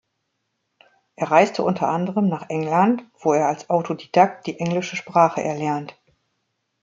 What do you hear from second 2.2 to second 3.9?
nach England, wo er als